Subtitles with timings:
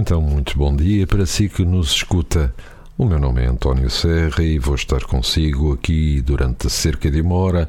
[0.00, 2.54] Então, muito bom dia para si que nos escuta.
[2.96, 7.34] O meu nome é António Serra e vou estar consigo aqui durante cerca de uma
[7.34, 7.68] hora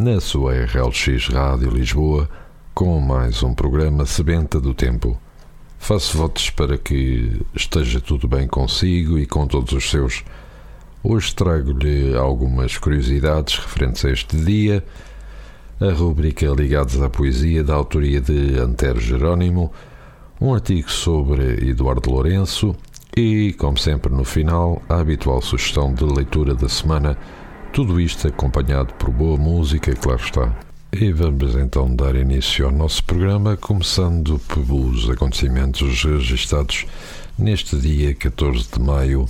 [0.00, 2.30] na sua RLX Rádio Lisboa
[2.72, 5.20] com mais um programa Sebenta do Tempo.
[5.80, 10.22] Faço votos para que esteja tudo bem consigo e com todos os seus.
[11.02, 14.84] Hoje trago-lhe algumas curiosidades referentes a este dia,
[15.80, 19.72] a rubrica Ligados à Poesia da autoria de Antero Jerónimo
[20.42, 22.74] um artigo sobre Eduardo Lourenço
[23.16, 27.16] e, como sempre, no final, a habitual sugestão de leitura da semana.
[27.72, 30.52] Tudo isto acompanhado por boa música, claro está.
[30.92, 36.86] E vamos então dar início ao nosso programa, começando pelos acontecimentos registados
[37.38, 39.26] neste dia 14 de maio.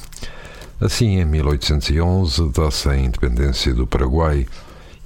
[0.80, 4.46] Assim, em 1811, dá-se a independência do Paraguai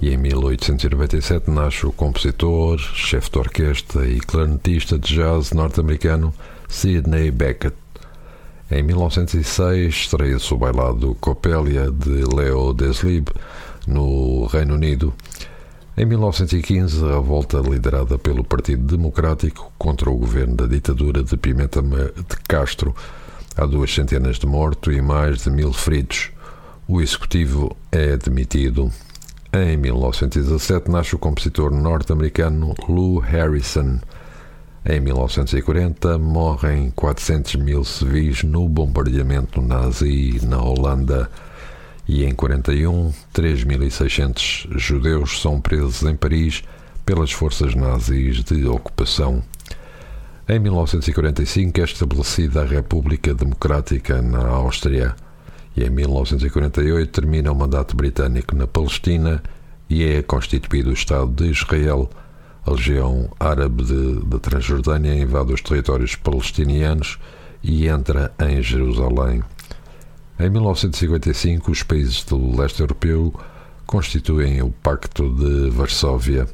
[0.00, 6.34] e em 1897 nasce o compositor, chefe de orquestra e clarinetista de jazz norte-americano
[6.68, 7.76] Sidney Beckett.
[8.70, 13.28] Em 1906 estreia-se o bailado Coppelia de Leo Deslib
[13.86, 15.14] no Reino Unido.
[15.96, 21.80] Em 1915, a revolta liderada pelo Partido Democrático contra o governo da ditadura de Pimenta
[21.80, 22.94] de Castro.
[23.56, 26.30] Há duas centenas de mortos e mais de mil feridos.
[26.86, 28.92] O executivo é demitido.
[29.56, 33.98] Em 1917 nasce o compositor norte-americano Lou Harrison.
[34.84, 41.30] Em 1940 morrem 400 mil civis no bombardeamento nazi na Holanda.
[42.06, 46.62] E em 41, 3.600 judeus são presos em Paris
[47.06, 49.42] pelas forças nazis de ocupação.
[50.46, 55.16] Em 1945 é estabelecida a República Democrática na Áustria
[55.76, 59.42] e em 1948 termina o mandato britânico na Palestina
[59.90, 62.08] e é constituído o Estado de Israel.
[62.64, 63.84] A Legião Árabe
[64.24, 67.18] da Transjordânia invade os territórios palestinianos
[67.62, 69.42] e entra em Jerusalém.
[70.40, 73.32] Em 1955, os países do leste europeu
[73.86, 76.48] constituem o Pacto de Varsóvia.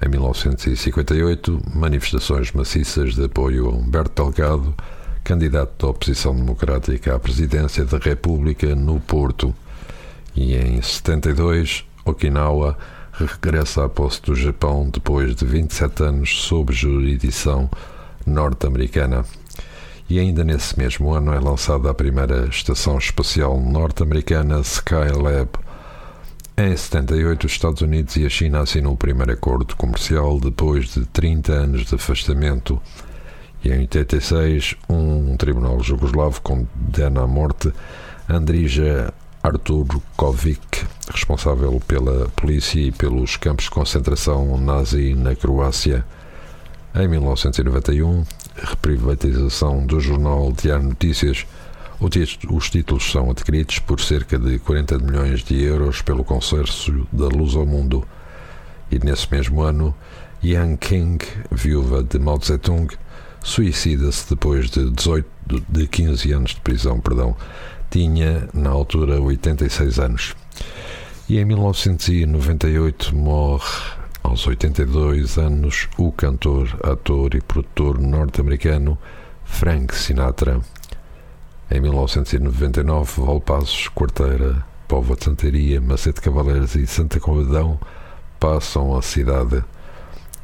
[0.00, 4.74] Em 1958, manifestações maciças de apoio a Humberto Delgado
[5.26, 9.52] candidato da oposição democrática à presidência da República no Porto.
[10.36, 12.78] E em 72, Okinawa
[13.12, 17.68] regressa à posse do Japão depois de 27 anos sob jurisdição
[18.24, 19.24] norte-americana.
[20.08, 25.48] E ainda nesse mesmo ano é lançada a primeira estação espacial norte-americana Skylab.
[26.56, 31.04] Em 78, os Estados Unidos e a China assinam o primeiro acordo comercial depois de
[31.06, 32.80] 30 anos de afastamento
[33.64, 37.72] e em 86 um tribunal jugoslavo condena à morte
[38.28, 39.12] Andrija
[39.42, 46.04] Arturkovic, responsável pela polícia e pelos campos de concentração nazi na Croácia.
[46.94, 48.24] Em 1991,
[48.56, 51.46] reprivatização do jornal Diário Notícias.
[52.00, 57.54] Os títulos são adquiridos por cerca de 40 milhões de euros pelo consórcio da Luz
[57.54, 58.04] ao Mundo.
[58.90, 59.94] E nesse mesmo ano,
[60.42, 62.88] Yang King, viúva de Mao Zedong,
[63.46, 65.26] suicida-se depois de 18
[65.68, 67.36] de 15 anos de prisão, perdão.
[67.88, 70.34] Tinha na altura 86 anos.
[71.28, 73.64] E em 1998 morre
[74.22, 78.98] aos 82 anos o cantor, ator e produtor norte-americano
[79.44, 80.60] Frank Sinatra.
[81.70, 87.78] Em 1999, Valpassos, Quarteira, Povo de Santaria, Macete Cavaleiros e Santa Convedão
[88.40, 89.64] passam a cidade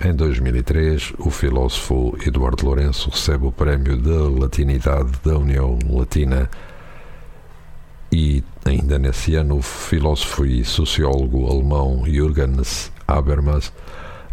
[0.00, 6.50] em 2003, o filósofo Eduardo Lourenço recebe o Prémio da Latinidade da União Latina
[8.11, 13.73] e, ainda nesse ano, o filósofo e sociólogo alemão Jürgens Habermas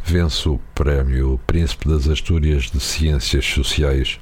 [0.04, 4.20] vence o Prémio Príncipe das Astúrias de Ciências Sociais.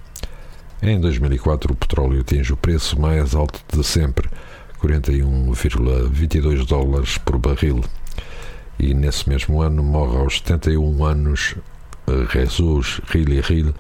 [0.82, 4.30] Em 2004, o petróleo atinge o preço mais alto de sempre,
[4.82, 7.82] 41,22 dólares por barril
[8.80, 11.56] e nesse mesmo ano morre aos 71 anos
[12.32, 13.74] Jesus Rili Ril,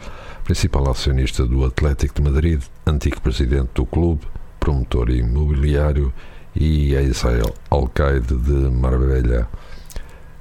[0.44, 4.21] principal acionista do Atlético de Madrid, antigo presidente do clube,
[4.59, 6.11] promotor imobiliário
[6.55, 9.47] e ex-alcaide de Marbella.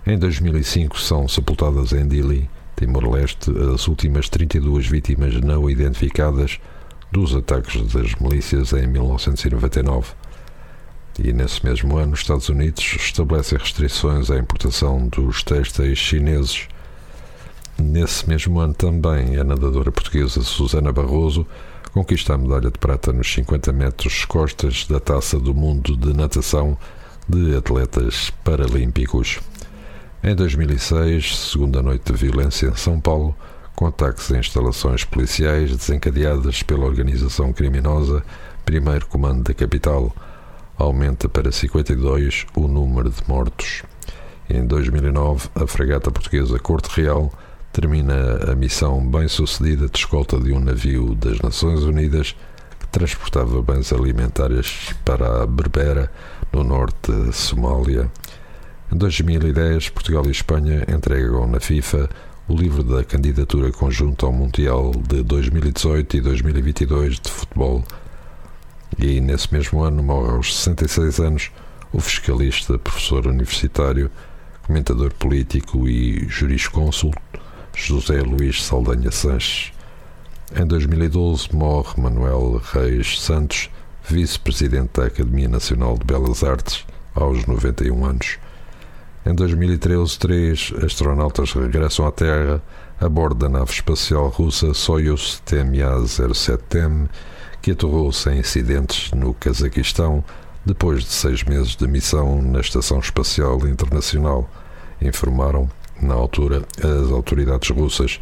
[0.07, 6.59] Em 2005 são sepultadas em Dili, Timor-Leste, as últimas 32 vítimas não identificadas
[7.13, 10.09] dos ataques das milícias em 1999.
[11.19, 16.69] E nesse mesmo ano, os Estados Unidos estabelecem restrições à importação dos têxteis chineses.
[17.79, 21.47] Nesse mesmo ano também, a nadadora portuguesa Susana Barroso
[21.93, 26.77] conquista a medalha de prata nos 50 metros costas da Taça do Mundo de Natação
[27.27, 29.41] de Atletas Paralímpicos.
[30.23, 33.35] Em 2006, segunda noite de violência em São Paulo,
[33.75, 38.23] com ataques a instalações policiais desencadeadas pela organização criminosa
[38.65, 40.15] Primeiro Comando da Capital,
[40.79, 43.83] aumenta para 52 o número de mortos.
[44.49, 47.33] Em 2009, a fragata portuguesa Corte Real
[47.73, 52.37] termina a missão bem-sucedida de escolta de um navio das Nações Unidas
[52.79, 56.11] que transportava bens alimentares para a Berbera,
[56.53, 58.11] no norte da Somália.
[58.93, 62.09] Em 2010, Portugal e Espanha entregam na FIFA
[62.49, 67.85] o livro da candidatura conjunta ao Mundial de 2018 e 2022 de futebol.
[68.99, 71.51] E nesse mesmo ano morre aos 66 anos
[71.93, 74.11] o fiscalista, professor universitário,
[74.67, 77.41] comentador político e jurisconsulto
[77.75, 79.73] José Luís Saldanha Sanches.
[80.55, 83.71] Em 2012 morre Manuel Reis Santos,
[84.09, 86.85] vice-presidente da Academia Nacional de Belas Artes,
[87.15, 88.39] aos 91 anos.
[89.25, 92.63] Em 2013, três astronautas regressam à Terra
[93.01, 97.09] a bordo da nave espacial russa Soyuz TMA-07M,
[97.67, 100.23] que aterrou sem incidentes no Cazaquistão
[100.65, 104.49] depois de seis meses de missão na Estação Espacial Internacional,
[105.03, 105.69] informaram,
[106.01, 108.21] na altura, as autoridades russas.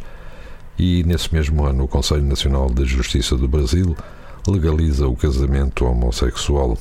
[0.79, 3.95] E, nesse mesmo ano, o Conselho Nacional de Justiça do Brasil
[4.47, 6.75] legaliza o casamento homossexual.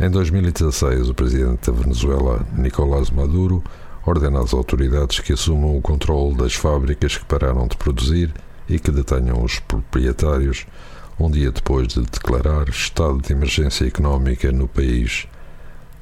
[0.00, 3.62] Em 2016, o presidente da Venezuela, Nicolás Maduro,
[4.06, 8.32] ordena às autoridades que assumam o controle das fábricas que pararam de produzir
[8.66, 10.66] e que detenham os proprietários,
[11.18, 15.26] um dia depois de declarar estado de emergência económica no país.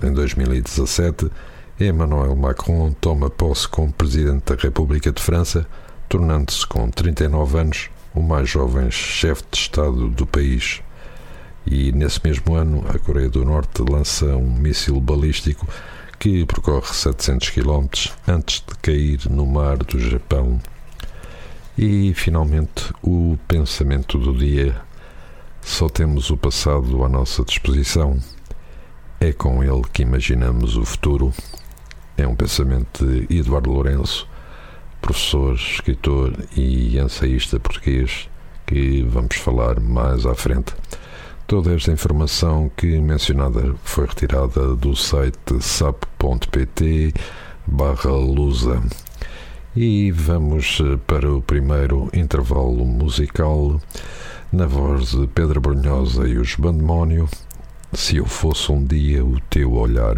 [0.02, 1.30] Em 2017,
[1.80, 5.66] Emmanuel Macron toma posse como presidente da República de França,
[6.08, 10.82] tornando-se com 39 anos o mais jovem chefe de Estado do país
[11.66, 15.66] e nesse mesmo ano a Coreia do Norte lança um míssil balístico
[16.18, 17.86] que percorre 700 km
[18.28, 20.60] antes de cair no mar do Japão.
[21.76, 24.76] E finalmente o pensamento do dia.
[25.64, 28.18] Só temos o passado à nossa disposição.
[29.18, 31.32] É com ele que imaginamos o futuro.
[32.16, 34.28] É um pensamento de Eduardo Lourenço,
[35.00, 38.28] professor, escritor e ensaísta português,
[38.66, 40.74] que vamos falar mais à frente.
[41.46, 47.14] Toda esta informação que mencionada foi retirada do site sap.pt
[47.66, 48.80] barra lusa.
[49.74, 53.80] E vamos eh, para o primeiro intervalo musical
[54.54, 57.28] na voz de Pedro Brunhosa e os Bandemónio.
[57.92, 60.16] Se eu fosse um dia o teu olhar.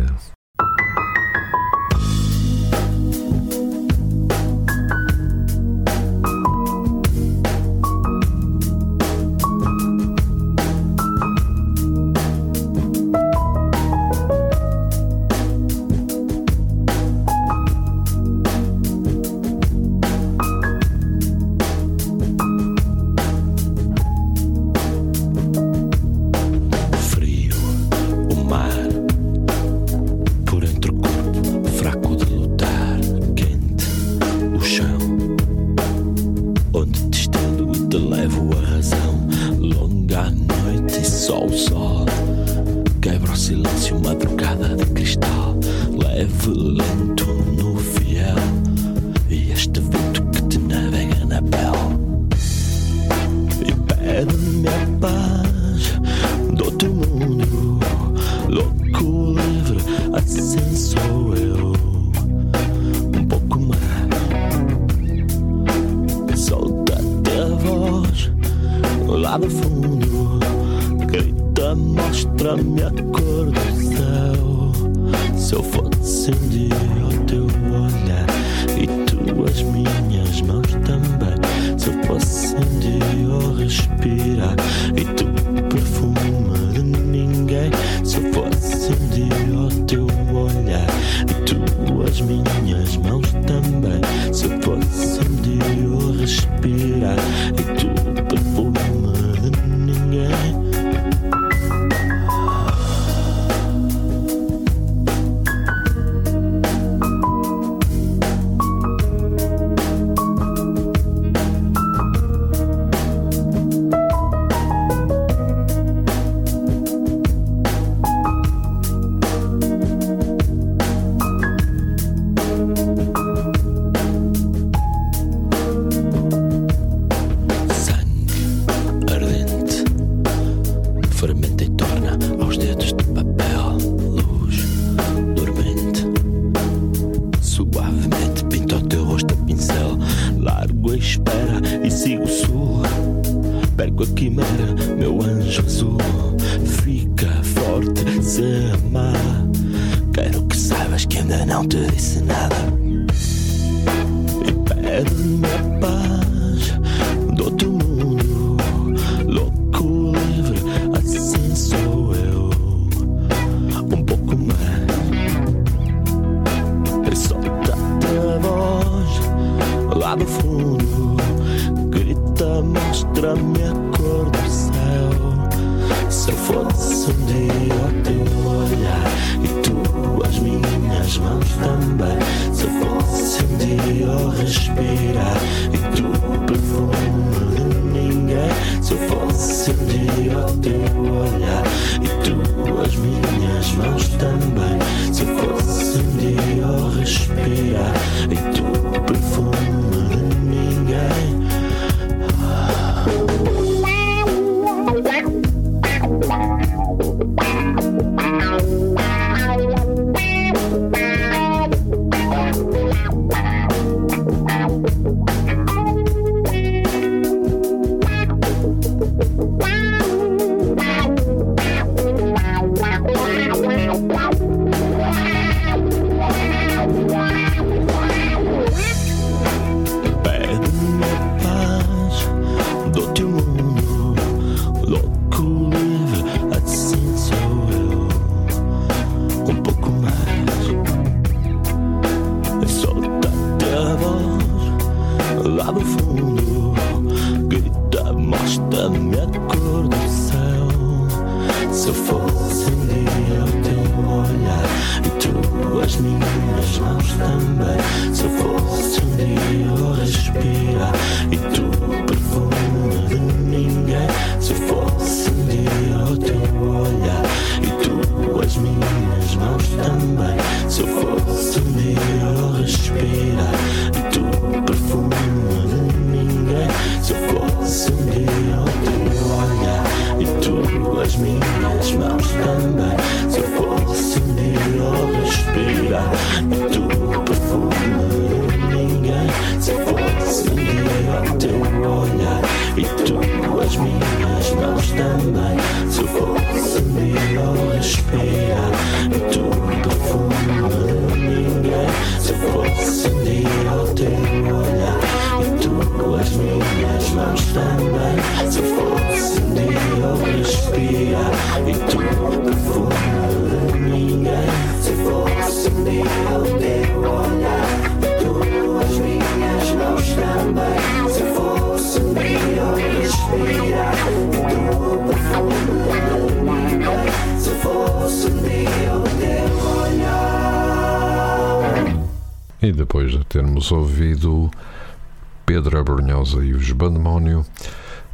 [336.34, 337.46] E os Bandemónio,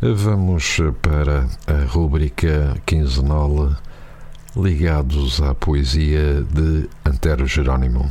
[0.00, 3.74] vamos para a rúbrica quinzenal
[4.54, 8.10] ligados à poesia de Antero Jerónimo.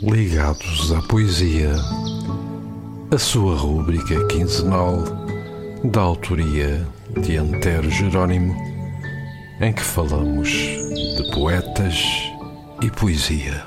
[0.00, 1.74] Ligados à poesia,
[3.12, 5.02] a sua rúbrica quinzenal
[5.84, 6.86] da autoria
[7.22, 8.75] de Antero Jerónimo,
[9.60, 11.94] em que falamos de poetas
[12.82, 13.66] e poesia.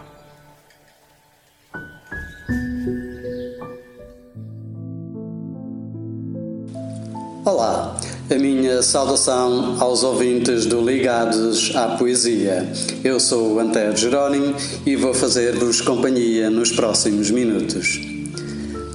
[7.43, 7.97] Olá,
[8.29, 12.71] a minha saudação aos ouvintes do Ligados à Poesia.
[13.03, 14.55] Eu sou o Antero Jerónimo
[14.85, 18.18] e vou fazer-vos companhia nos próximos minutos.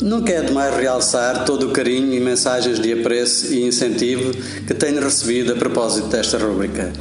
[0.05, 4.35] Nunca é demais realçar todo o carinho e mensagens de apreço e incentivo
[4.67, 6.93] que tenho recebido a propósito desta rúbrica.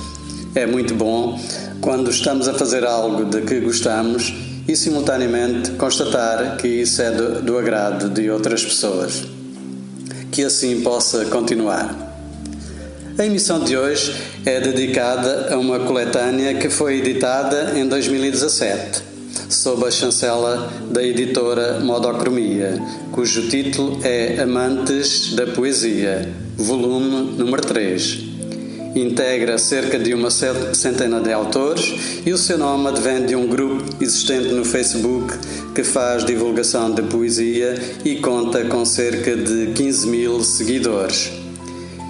[0.55, 1.37] É muito bom
[1.81, 4.33] quando estamos a fazer algo de que gostamos
[4.65, 9.23] e simultaneamente constatar que isso é do, do agrado de outras pessoas.
[10.31, 11.93] Que assim possa continuar.
[13.19, 19.03] A emissão de hoje é dedicada a uma coletânea que foi editada em 2017,
[19.53, 22.81] sob a chancela da editora Modocromia,
[23.11, 28.33] cujo título é Amantes da Poesia, volume número 3.
[28.95, 33.83] Integra cerca de uma centena de autores e o seu nome advém de um grupo
[34.01, 35.33] existente no Facebook
[35.73, 41.42] que faz divulgação de poesia e conta com cerca de 15 mil seguidores.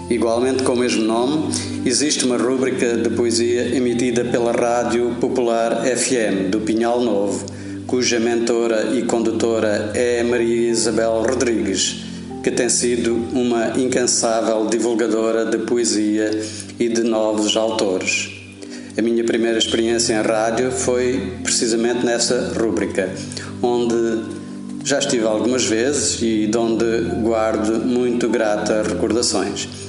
[0.09, 1.49] Igualmente com o mesmo nome,
[1.85, 7.45] existe uma rúbrica de poesia emitida pela Rádio Popular FM do Pinhal Novo,
[7.87, 12.03] cuja mentora e condutora é Maria Isabel Rodrigues,
[12.43, 16.31] que tem sido uma incansável divulgadora de poesia
[16.77, 18.29] e de novos autores.
[18.97, 23.09] A minha primeira experiência em rádio foi precisamente nessa rúbrica,
[23.61, 24.21] onde
[24.83, 26.85] já estive algumas vezes e de onde
[27.23, 29.82] guardo muito gratas recordações.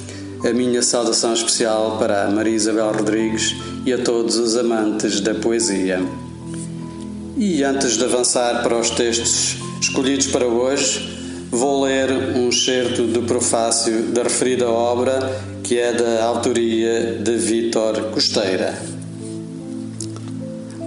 [0.47, 5.33] A minha saudação especial para a Maria Isabel Rodrigues e a todos os amantes da
[5.33, 5.99] poesia.
[7.35, 11.17] E antes de avançar para os textos escolhidos para hoje,
[11.49, 18.11] vou ler um excerto do prefácio da referida obra, que é da autoria de Vítor
[18.11, 18.94] Costeira.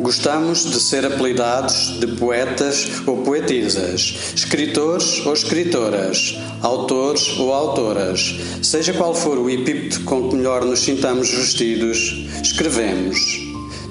[0.01, 8.37] Gostamos de ser apelidados de poetas ou poetisas, escritores ou escritoras, autores ou autoras.
[8.63, 13.19] Seja qual for o epípeto com que melhor nos sintamos vestidos, escrevemos.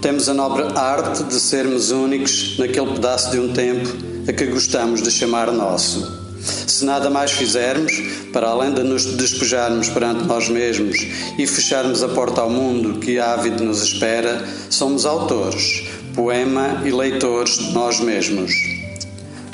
[0.02, 3.90] Temos a nobre arte de sermos únicos naquele pedaço de um tempo
[4.30, 6.26] a que gostamos de chamar nosso.
[6.66, 7.92] Se nada mais fizermos,
[8.32, 10.98] para além de nos despejarmos perante nós mesmos
[11.38, 15.84] e fecharmos a porta ao mundo que ávido nos espera, somos autores,
[16.18, 18.52] poema e leitores de nós mesmos.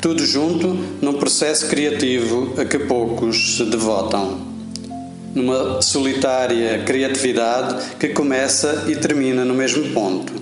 [0.00, 0.68] Tudo junto
[1.02, 4.40] num processo criativo a que poucos se devotam.
[5.34, 10.32] Numa solitária criatividade que começa e termina no mesmo ponto.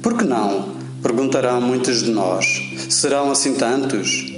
[0.00, 0.76] Por que não?
[1.02, 2.46] Perguntarão muitos de nós.
[2.88, 4.32] Serão assim tantos?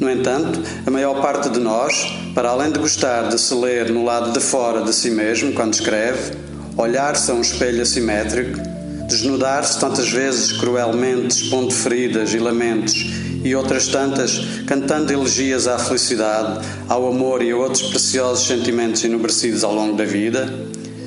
[0.00, 4.04] No entanto, a maior parte de nós, para além de gostar de se ler no
[4.04, 6.36] lado de fora de si mesmo quando escreve,
[6.76, 8.73] olhar-se a um espelho assimétrico,
[9.08, 12.94] desnudar-se tantas vezes cruelmente, expondo feridas e lamentos,
[13.42, 19.62] e outras tantas cantando elegias à felicidade, ao amor e a outros preciosos sentimentos enobrecidos
[19.62, 20.52] ao longo da vida,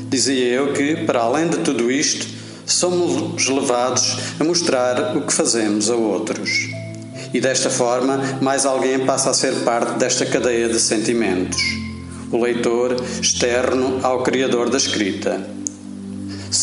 [0.10, 2.28] dizia eu que, para além de tudo isto,
[2.66, 6.50] somos levados a mostrar o que fazemos a outros.
[7.34, 11.62] E desta forma, mais alguém passa a ser parte desta cadeia de sentimentos.
[12.32, 15.57] O leitor externo ao Criador da escrita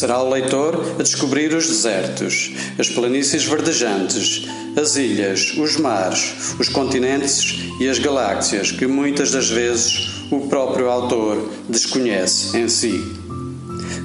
[0.04, 4.46] Será o leitor a descobrir os desertos, as planícies verdejantes,
[4.78, 10.90] as ilhas, os mares, os continentes e as galáxias que muitas das vezes o próprio
[10.90, 13.02] autor desconhece em si.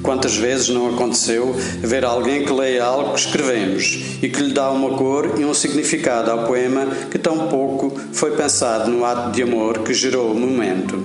[0.01, 4.71] Quantas vezes não aconteceu ver alguém que leia algo que escrevemos e que lhe dá
[4.71, 9.43] uma cor e um significado ao poema que tão pouco foi pensado no ato de
[9.43, 10.97] amor que gerou o momento?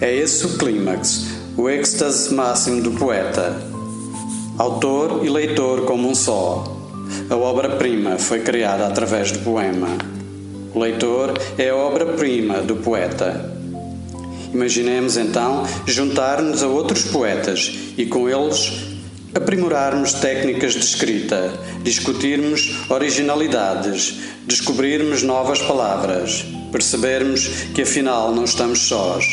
[0.00, 1.26] É esse o clímax,
[1.58, 3.76] o êxtase máximo do poeta
[4.58, 6.76] autor e leitor como um só.
[7.30, 9.96] A obra-prima foi criada através do poema.
[10.74, 13.54] O leitor é a obra-prima do poeta.
[14.52, 18.72] Imaginemos então juntar-nos a outros poetas e com eles
[19.32, 21.52] aprimorarmos técnicas de escrita,
[21.84, 29.24] discutirmos originalidades, descobrirmos novas palavras, percebermos que afinal não estamos sós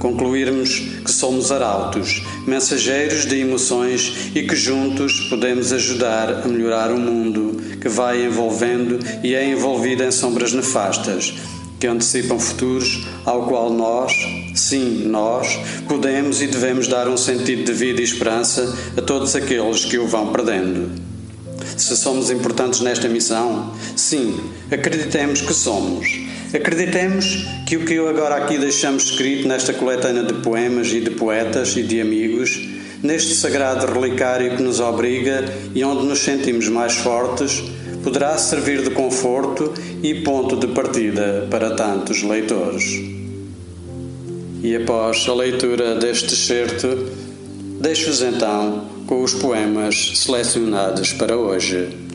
[0.00, 6.98] concluirmos que somos arautos, mensageiros de emoções e que juntos podemos ajudar a melhorar o
[6.98, 11.34] mundo que vai envolvendo e é envolvido em sombras nefastas
[11.78, 14.12] que antecipam futuros ao qual nós,
[14.54, 19.84] sim, nós, podemos e devemos dar um sentido de vida e esperança a todos aqueles
[19.84, 20.90] que o vão perdendo.
[21.76, 24.38] Se somos importantes nesta missão, sim,
[24.70, 30.34] acreditemos que somos Acreditemos que o que eu agora aqui deixamos escrito nesta coletânea de
[30.34, 32.68] poemas e de poetas e de amigos,
[33.00, 37.62] neste sagrado relicário que nos obriga e onde nos sentimos mais fortes,
[38.02, 43.00] poderá servir de conforto e ponto de partida para tantos leitores.
[44.60, 47.10] E após a leitura deste excerto,
[47.80, 52.09] deixo-vos então com os poemas selecionados para hoje.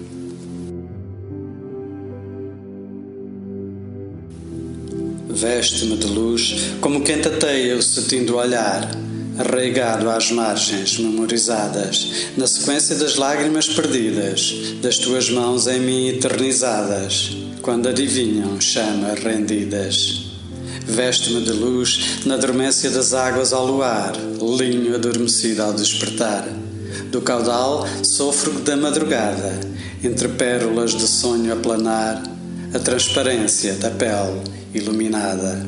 [5.35, 8.89] Veste-me de luz, como quem tateia o cetim do olhar,
[9.37, 17.35] arraigado às margens memorizadas, na sequência das lágrimas perdidas, das tuas mãos em mim eternizadas,
[17.61, 20.21] quando adivinham chamas rendidas.
[20.85, 24.13] Veste-me de luz na dormência das águas ao luar,
[24.57, 26.47] linho adormecido ao despertar.
[27.11, 29.59] Do caudal sofro da madrugada,
[30.01, 32.23] entre pérolas de sonho a planar,
[32.73, 35.65] a transparência da pele iluminada.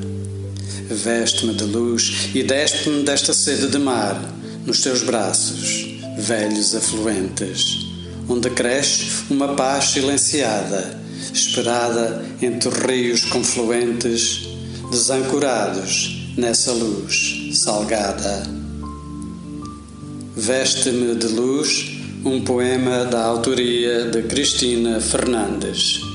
[0.90, 4.20] Veste-me de luz e despe-me desta sede de mar,
[4.66, 7.86] nos teus braços, velhos afluentes,
[8.28, 11.00] onde cresce uma paz silenciada,
[11.34, 14.48] esperada entre rios confluentes,
[14.92, 18.44] desancorados, nessa luz salgada.
[20.36, 26.07] Veste-me de luz, um poema da autoria de Cristina Fernandes.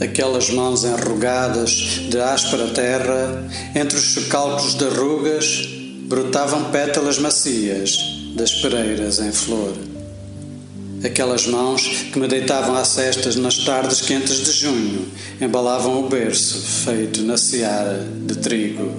[0.00, 1.70] Aquelas mãos enrugadas
[2.08, 5.68] de áspera terra, entre os chocalcos de rugas,
[6.08, 7.98] brotavam pétalas macias
[8.34, 9.74] das pereiras em flor.
[11.04, 15.06] Aquelas mãos que me deitavam a cestas nas tardes quentes de junho
[15.38, 18.90] embalavam o berço feito na seara de trigo.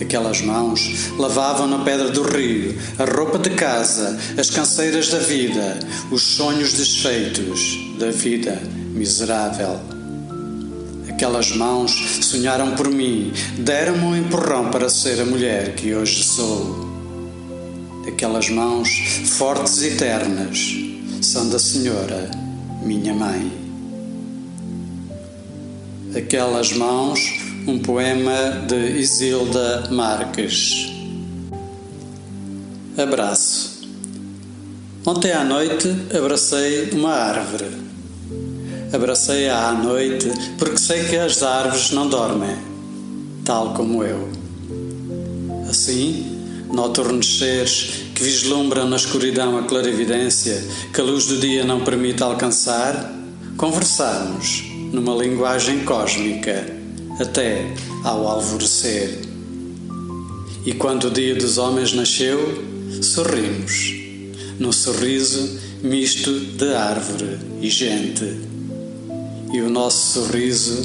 [0.00, 5.78] Aquelas mãos lavavam na pedra do rio a roupa de casa, as canseiras da vida,
[6.10, 8.60] os sonhos desfeitos da vida
[8.94, 9.78] miserável.
[11.08, 16.92] Aquelas mãos sonharam por mim, deram-me um empurrão para ser a mulher que hoje sou.
[18.06, 18.88] Aquelas mãos
[19.26, 20.74] fortes e ternas
[21.20, 22.30] são da Senhora,
[22.82, 23.52] minha mãe.
[26.16, 27.20] Aquelas mãos,
[27.66, 30.90] um poema de Isilda Marques.
[32.96, 33.82] Abraço.
[35.06, 37.83] Ontem à noite abracei uma árvore.
[38.92, 42.56] Abracei-a à noite porque sei que as árvores não dormem,
[43.44, 44.28] tal como eu.
[45.68, 46.34] Assim,
[46.72, 47.40] noturnos
[48.14, 53.12] que vislumbram na escuridão a clarividência que a luz do dia não permite alcançar,
[53.56, 56.64] conversamos numa linguagem cósmica
[57.20, 57.66] até
[58.04, 59.20] ao alvorecer.
[60.64, 62.64] E quando o dia dos homens nasceu,
[63.02, 63.94] sorrimos,
[64.58, 68.53] num sorriso misto de árvore e gente.
[69.54, 70.82] E o nosso sorriso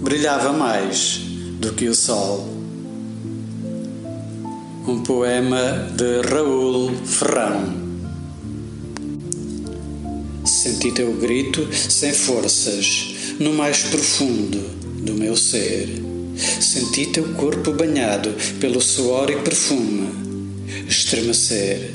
[0.00, 1.20] brilhava mais
[1.60, 2.48] do que o sol.
[4.86, 7.64] Um poema de Raul Ferrão.
[10.42, 14.58] Senti teu grito sem forças, no mais profundo
[15.02, 16.02] do meu ser.
[16.62, 20.08] Senti teu corpo banhado pelo suor e perfume
[20.88, 21.90] estremecer.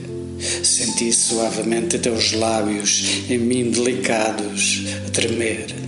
[0.61, 5.82] Senti suavemente teus lábios em mim delicados tremer.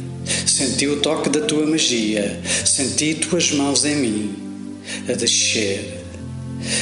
[0.56, 4.36] Senti o toque da tua magia, senti tuas mãos em mim
[5.06, 6.00] a descer.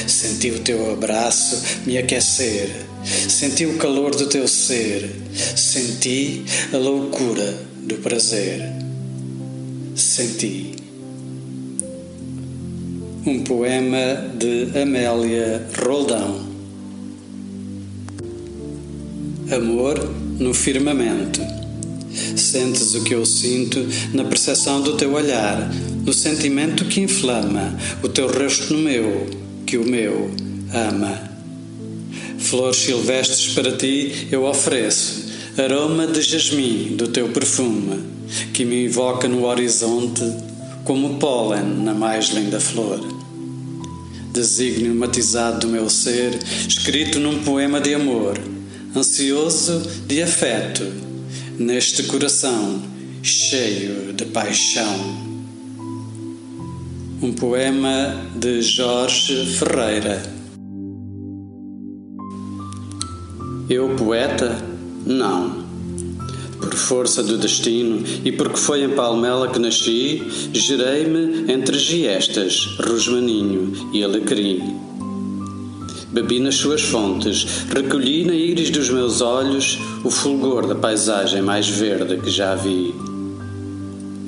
[0.06, 2.70] Senti o teu abraço me aquecer,
[3.02, 5.10] senti o calor do teu ser,
[5.56, 8.62] senti a loucura do prazer.
[9.96, 10.76] Senti.
[13.26, 16.46] Um poema de Amélia Roldão.
[19.50, 19.98] Amor
[20.38, 21.63] no firmamento.
[22.54, 25.68] Sentes o que eu sinto na percepção do teu olhar,
[26.06, 29.26] no sentimento que inflama o teu rosto no meu
[29.66, 30.30] que o meu
[30.72, 31.18] ama.
[32.38, 35.24] Flores silvestres para ti eu ofereço,
[35.58, 38.04] aroma de jasmim do teu perfume,
[38.52, 40.22] que me invoca no horizonte
[40.84, 43.00] como pólen na mais linda flor.
[44.32, 46.38] Desígnio matizado do meu ser,
[46.68, 48.40] escrito num poema de amor,
[48.94, 51.13] ansioso de afeto,
[51.58, 52.82] neste coração
[53.22, 55.24] cheio de paixão.
[57.22, 60.22] Um poema de Jorge Ferreira.
[63.68, 64.62] Eu, poeta?
[65.06, 65.64] Não.
[66.60, 73.90] Por força do destino e porque foi em Palmela que nasci, gerei-me entre giestas, rosmaninho
[73.92, 74.93] e alecrim.
[76.14, 81.68] Bebi nas suas fontes, recolhi na íris dos meus olhos o fulgor da paisagem mais
[81.68, 82.94] verde que já vi.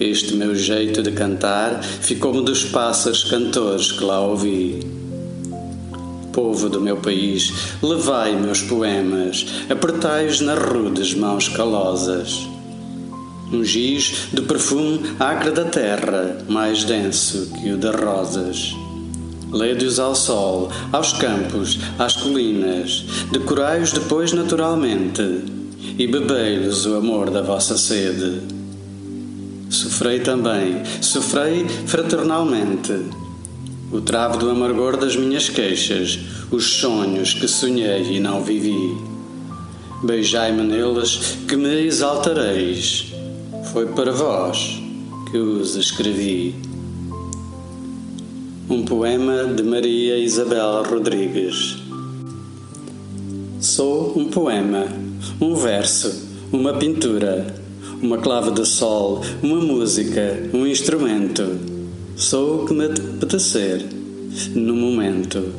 [0.01, 4.81] Este meu jeito de cantar ficou-me dos pássaros cantores que lá ouvi.
[6.33, 12.49] Povo do meu país, levai meus poemas, apertai-os nas rudes mãos calosas.
[13.53, 18.75] Um giz de perfume acre da terra, mais denso que o de rosas.
[19.57, 25.23] Lede-os ao sol, aos campos, às colinas, decorai-os depois naturalmente,
[25.99, 28.43] e bebei-lhes o amor da vossa sede.
[29.71, 32.93] Sofrei também, sofrei fraternalmente.
[33.91, 36.19] O travo do amargor das minhas queixas,
[36.51, 38.95] os sonhos que sonhei e não vivi.
[40.03, 43.07] Beijai-me neles, que me exaltareis.
[43.73, 44.83] Foi para vós
[45.31, 46.55] que os escrevi.
[48.69, 51.77] Um poema de Maria Isabel Rodrigues.
[53.61, 54.87] Sou um poema,
[55.41, 57.65] um verso, uma pintura
[58.03, 61.59] uma clave de sol, uma música, um instrumento.
[62.17, 63.85] Sou o que me apetecer,
[64.55, 65.53] no momento.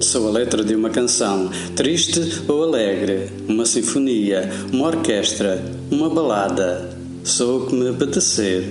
[0.00, 6.96] Sou a letra de uma canção, triste ou alegre, uma sinfonia, uma orquestra, uma balada.
[7.24, 8.64] Sou o que me apetecer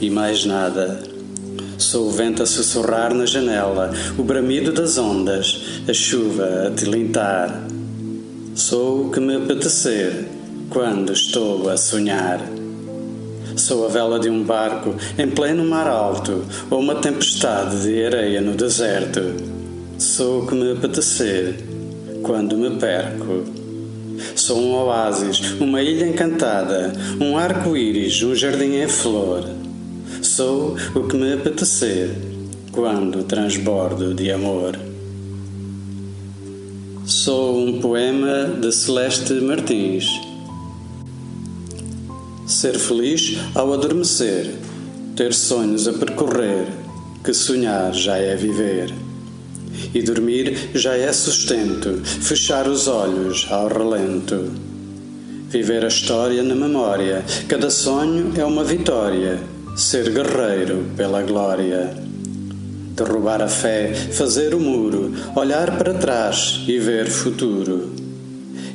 [0.00, 1.11] e mais nada.
[1.82, 7.66] Sou o vento a sussurrar na janela, o bramido das ondas, a chuva a tilintar.
[8.54, 10.28] Sou o que me apetecer
[10.70, 12.40] quando estou a sonhar.
[13.56, 18.40] Sou a vela de um barco em pleno mar alto ou uma tempestade de areia
[18.40, 19.34] no deserto.
[19.98, 21.56] Sou o que me apetecer
[22.22, 23.42] quando me perco.
[24.36, 29.61] Sou um oásis, uma ilha encantada, um arco-íris, um jardim em flor.
[30.36, 32.08] Sou o que me apetecer
[32.70, 34.78] quando transbordo de amor.
[37.04, 40.06] Sou um poema de Celeste Martins.
[42.46, 44.54] Ser feliz ao adormecer,
[45.14, 46.66] ter sonhos a percorrer,
[47.22, 48.90] que sonhar já é viver.
[49.92, 54.50] E dormir já é sustento, fechar os olhos ao relento.
[55.50, 61.94] Viver a história na memória, cada sonho é uma vitória, ser guerreiro pela glória.
[62.96, 68.02] Derrubar a fé, fazer o muro, olhar para trás e ver futuro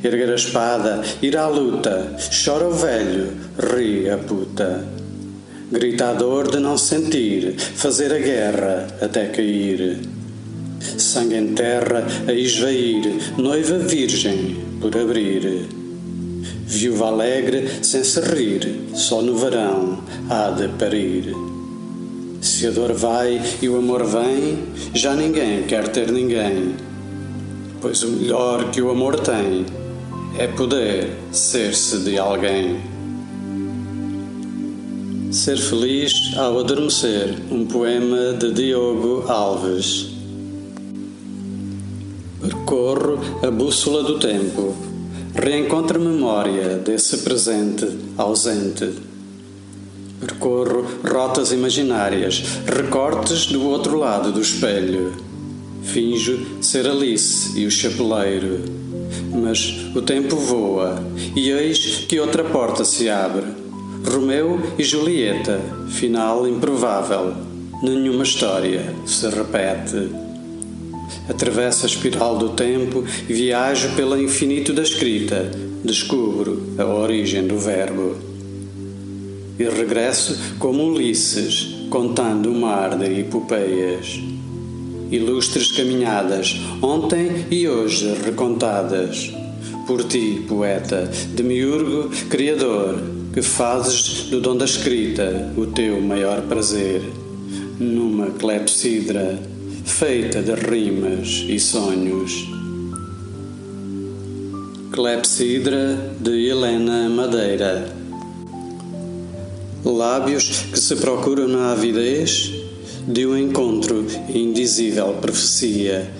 [0.04, 4.86] erguer a espada, ir à luta, chora o velho, ri a puta.
[5.72, 10.00] Grita a dor de não sentir, fazer a guerra até cair.
[10.80, 13.04] Sangue em terra a esvair,
[13.38, 15.77] noiva virgem por abrir.
[16.70, 20.00] Viúva alegre sem se rir, só no verão
[20.30, 21.34] há de parir.
[22.42, 24.60] Se a dor vai e o amor vem,
[24.94, 26.76] já ninguém quer ter ninguém,
[27.80, 29.66] pois o melhor que o amor tem
[30.38, 32.82] é poder ser-se de alguém.
[35.32, 40.10] Ser feliz ao adormecer, um poema de Diogo Alves.
[42.42, 44.76] Percorro a bússola do tempo,
[45.40, 48.94] reencontro memória desse presente ausente.
[50.20, 55.14] Percorro rotas imaginárias, recortes do outro lado do espelho.
[55.84, 58.78] Finjo ser Alice e o chapeleiro
[59.32, 61.04] mas o tempo voa,
[61.36, 63.46] e eis que outra porta se abre.
[64.06, 67.34] Romeu e Julieta, final improvável.
[67.84, 70.27] Nenhuma história se repete.
[71.30, 75.52] Atravesso a espiral do tempo e viajo pelo infinito da escrita.
[75.84, 78.16] Descubro a origem do verbo.
[79.60, 84.20] E regresso como Ulisses, contando um mar de epopeias
[85.12, 89.32] ilustres caminhadas, ontem e hoje recontadas.
[89.86, 93.00] Por ti, poeta, demiurgo, criador,
[93.34, 97.02] que fazes do dom da escrita o teu maior prazer,
[97.80, 99.40] numa clepsidra
[99.88, 102.48] feita de rimas e sonhos.
[104.92, 107.92] Clepsidra de Helena Madeira
[109.84, 112.52] Lábios que se procuram na avidez
[113.08, 116.12] de um encontro indizível profecia,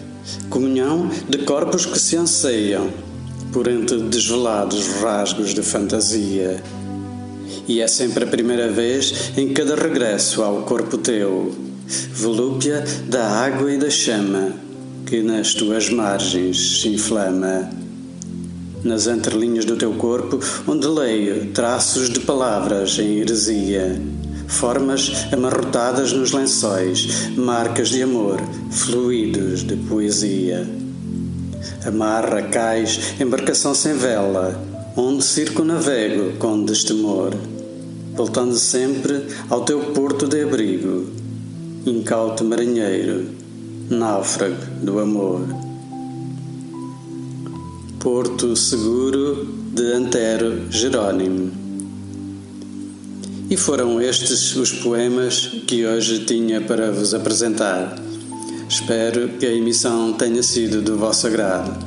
[0.50, 2.90] comunhão de corpos que se anseiam
[3.52, 6.64] por entre desvelados rasgos de fantasia.
[7.68, 11.67] E é sempre a primeira vez em cada regresso ao corpo teu,
[12.14, 14.52] volúpia da água e da chama,
[15.06, 17.70] que nas tuas margens se inflama.
[18.84, 24.00] Nas entrelinhas do teu corpo, onde leio traços de palavras em heresia
[24.48, 30.68] formas amarrotadas nos lençóis, marcas de amor, fluidos de poesia.
[31.86, 34.60] Amarra, cais, embarcação sem vela,
[34.96, 37.36] onde circunavego com destemor,
[38.16, 41.08] voltando sempre ao teu porto de abrigo,
[41.90, 43.30] incauto marinheiro,
[43.90, 45.42] náufrago do amor.
[48.00, 51.52] Porto Seguro de Antero Jerônimo
[53.50, 57.98] e foram estes os poemas que hoje tinha para vos apresentar.
[58.68, 61.86] Espero que a emissão tenha sido do vosso agrado.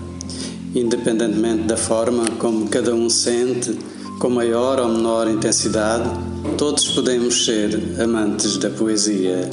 [0.75, 3.79] Independentemente da forma como cada um sente,
[4.19, 6.09] com maior ou menor intensidade,
[6.57, 9.51] todos podemos ser amantes da poesia.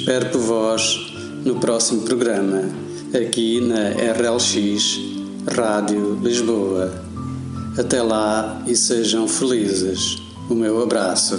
[0.00, 1.12] Espero por vós
[1.44, 2.62] no próximo programa,
[3.14, 4.98] aqui na RLX
[5.54, 6.90] Rádio Lisboa.
[7.78, 10.16] Até lá e sejam felizes
[10.48, 11.38] o meu abraço.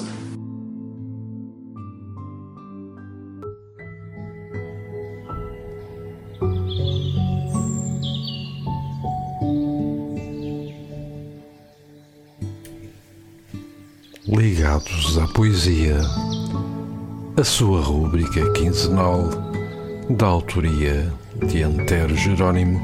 [14.28, 16.00] Ligados à poesia,
[17.38, 19.30] a sua rúbrica quinzenal
[20.10, 21.12] da autoria
[21.48, 22.82] de Antero Jerónimo,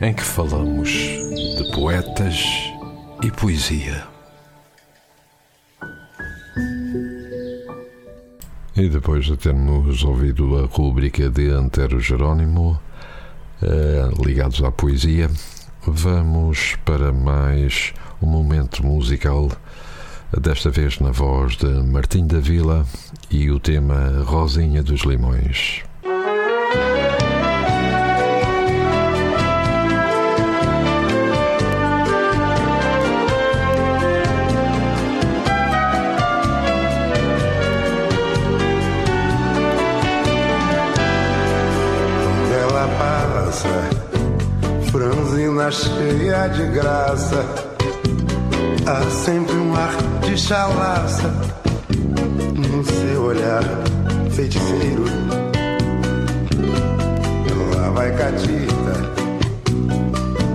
[0.00, 2.44] em que falamos de poetas
[3.22, 4.04] e poesia.
[8.76, 12.78] E depois de termos ouvido a rubrica de Antero Jerónimo,
[13.62, 15.30] eh, ligados à poesia,
[15.86, 19.48] vamos para mais um momento musical,
[20.40, 22.86] desta vez na voz de Martim da Vila
[23.30, 25.82] e o tema Rosinha dos Limões.
[44.90, 47.65] franzina cheia de graça,
[48.86, 51.28] há sempre um ar de chalaça
[52.56, 53.62] no seu olhar
[54.30, 55.04] feiticeiro.
[57.74, 58.94] Lá vai Catita,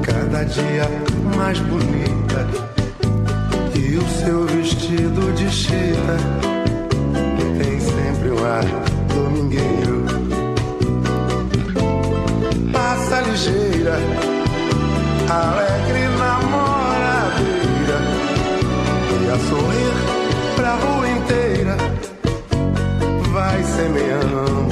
[0.02, 0.88] cada dia
[1.36, 2.48] mais bonita,
[3.76, 6.18] e o seu vestido de chita
[7.58, 8.64] tem sempre um ar
[9.14, 10.06] domingueiro.
[12.72, 14.00] Passa ligeira,
[15.30, 16.71] alegre namoradeira, e
[19.34, 19.94] a sorrir
[20.58, 21.78] pra rua inteira,
[23.32, 24.71] vai semeando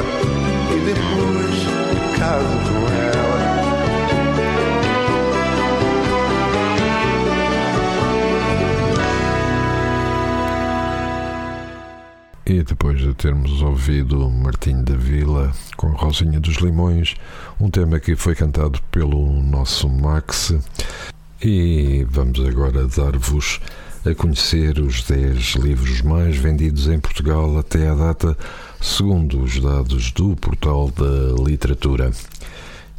[0.00, 3.40] e depois caso com ela.
[12.46, 17.14] E depois de termos ouvido Martim da Vila com Rosinha dos Limões,
[17.60, 20.54] um tema que foi cantado pelo nosso Max,
[21.42, 23.60] e vamos agora dar-vos
[24.04, 28.36] a conhecer os 10 livros mais vendidos em Portugal até à data,
[28.80, 32.10] segundo os dados do portal da literatura.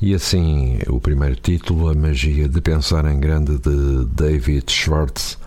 [0.02, 5.38] E assim, o primeiro título, A Magia de Pensar em Grande, de David Schwartz.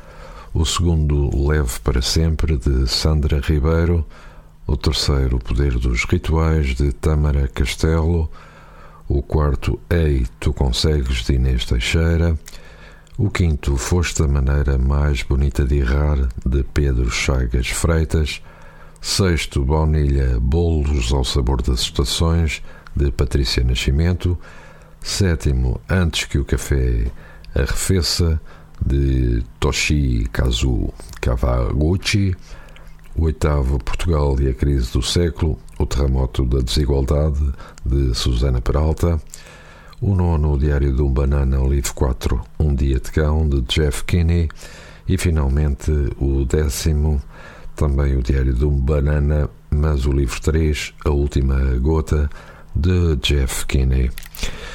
[0.53, 4.07] O segundo, Leve para Sempre, de Sandra Ribeiro.
[4.67, 8.31] O terceiro, O Poder dos Rituais, de Tâmara Castelo.
[9.09, 12.39] O quarto, Ei, Tu Consegues, de Inês Teixeira.
[13.19, 18.41] O quinto, Foste a Maneira Mais Bonita de Errar, de Pedro Chagas Freitas.
[19.05, 22.63] Sexto, Baunilha, Bolos ao Sabor das Estações,
[22.97, 24.37] de Patrícia Nascimento.
[25.03, 27.09] Sétimo, Antes que o Café
[27.55, 28.41] Arrefeça,
[28.85, 30.89] de Toshi Kazu
[31.21, 32.35] Kawaguchi.
[33.15, 37.53] Oitavo, Portugal e a Crise do Século, O Terremoto da Desigualdade,
[37.85, 39.21] de Susana Peralta.
[40.01, 44.03] O nono, o Diário de um Banana, livro 4, Um Dia de Cão, de Jeff
[44.05, 44.49] Kinney.
[45.07, 47.21] E finalmente o décimo,
[47.77, 52.31] também o Diário de um Banana, mas o livro 3, A Última Gota,
[52.75, 54.11] de Jeff Kinney.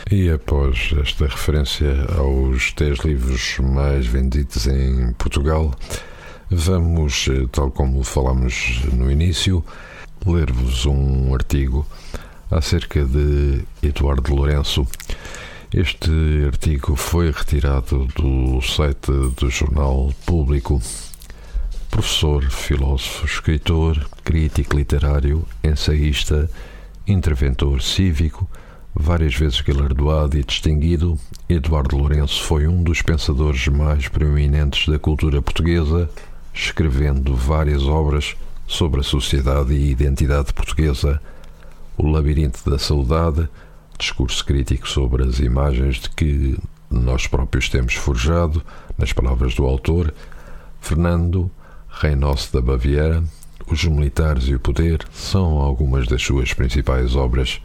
[0.10, 5.74] E após esta referência aos 10 livros mais vendidos em Portugal,
[6.52, 9.64] Vamos, tal como falámos no início,
[10.26, 11.86] ler-vos um artigo
[12.50, 14.88] acerca de Eduardo Lourenço.
[15.72, 16.10] Este
[16.48, 20.82] artigo foi retirado do site do Jornal Público.
[21.90, 26.50] Professor, filósofo, escritor, crítico literário, ensaísta,
[27.06, 28.50] interventor cívico,
[28.94, 31.18] várias vezes galardoado e distinguido,
[31.50, 36.10] Eduardo Lourenço foi um dos pensadores mais proeminentes da cultura portuguesa,
[36.54, 38.36] escrevendo várias obras
[38.68, 41.20] sobre a sociedade e identidade portuguesa,
[41.98, 43.50] O Labirinto da Saudade,
[43.98, 46.58] discurso crítico sobre as imagens de que
[46.90, 48.64] nós próprios temos forjado,
[48.98, 50.14] nas palavras do autor,
[50.80, 51.52] Fernando,
[52.02, 53.22] Rei da Baviera,
[53.70, 57.62] Os Militares e o Poder são algumas das suas principais obras.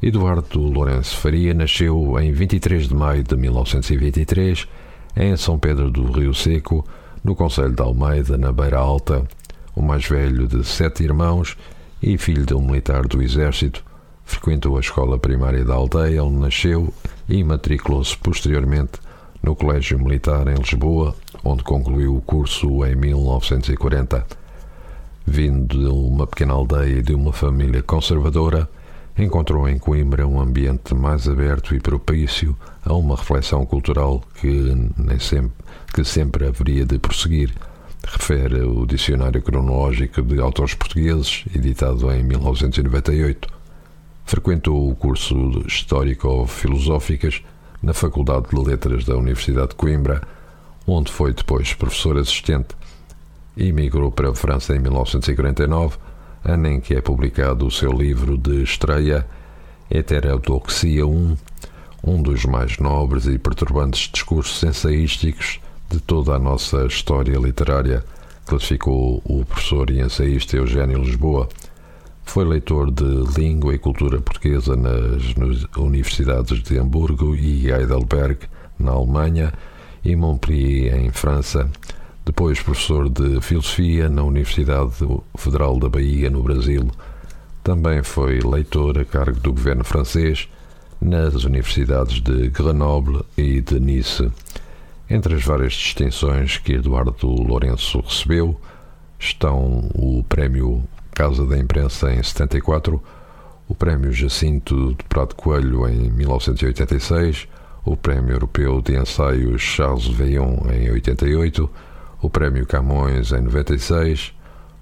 [0.00, 4.68] Eduardo Lourenço Faria nasceu em 23 de maio de 1923
[5.16, 6.86] em São Pedro do Rio Seco,
[7.24, 9.26] no Conselho de Almeida, na Beira Alta,
[9.74, 11.56] o mais velho de sete irmãos
[12.00, 13.84] e filho de um militar do Exército,
[14.24, 16.94] frequentou a escola primária da aldeia, onde nasceu,
[17.28, 19.00] e matriculou-se posteriormente
[19.42, 21.14] no Colégio Militar em Lisboa,
[21.44, 24.26] onde concluiu o curso em 1940.
[25.26, 28.68] Vindo de uma pequena aldeia e de uma família conservadora,
[29.18, 34.46] encontrou em Coimbra um ambiente mais aberto e propício a uma reflexão cultural que,
[34.96, 35.52] nem sempre,
[35.92, 37.52] que sempre haveria de prosseguir
[38.06, 43.48] refere o Dicionário Cronológico de Autores Portugueses, editado em 1998.
[44.24, 47.42] Frequentou o curso Histórico-Filosóficas
[47.86, 50.20] na Faculdade de Letras da Universidade de Coimbra,
[50.88, 52.74] onde foi depois professor assistente,
[53.56, 55.96] e migrou para a França em 1949,
[56.44, 59.24] ano em que é publicado o seu livro de estreia,
[59.88, 61.38] Heterodoxia I,
[62.02, 68.04] um dos mais nobres e perturbantes discursos ensaísticos de toda a nossa história literária,
[68.46, 71.48] classificou o professor e ensaísta Eugênio Lisboa.
[72.26, 75.34] Foi leitor de língua e cultura portuguesa nas,
[75.78, 78.40] universidades de Hamburgo e Heidelberg,
[78.78, 79.52] na Alemanha,
[80.04, 81.70] e Montpellier, em França.
[82.26, 84.92] Depois, professor de filosofia na Universidade
[85.38, 86.86] Federal da Bahia, no Brasil.
[87.64, 90.46] Também foi leitor a cargo do governo francês
[91.00, 94.30] nas universidades de Grenoble e de Nice.
[95.08, 98.60] Entre as várias distinções que Eduardo Lourenço recebeu
[99.18, 100.84] estão o Prémio
[101.16, 103.02] Casa da Imprensa em 74,
[103.66, 107.48] o Prémio Jacinto de Prado Coelho em 1986,
[107.86, 111.70] o Prémio Europeu de Ensaios Charles Veillon em 88,
[112.20, 114.34] o Prémio Camões em 96,